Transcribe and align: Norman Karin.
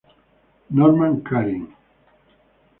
Norman 0.71 1.21
Karin. 1.21 1.75